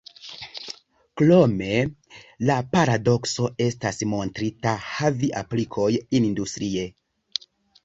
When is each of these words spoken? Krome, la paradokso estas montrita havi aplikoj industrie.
Krome, 1.21 1.67
la 2.51 2.55
paradokso 2.71 3.51
estas 3.67 4.01
montrita 4.15 4.75
havi 4.89 5.31
aplikoj 5.45 5.89
industrie. 6.25 6.91